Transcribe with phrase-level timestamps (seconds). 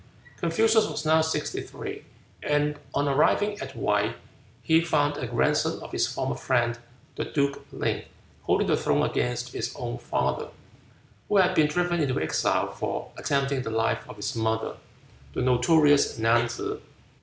[0.39, 2.05] Confucius was now sixty three,
[2.41, 4.15] and on arriving at Wei
[4.63, 6.79] he found a grandson of his former friend,
[7.17, 8.05] the duke Ling,
[8.41, 10.47] holding the throne against his own father,
[11.29, 14.75] who had been driven into exile for attempting the life of his mother,
[15.35, 16.81] the notorious Nan tsze.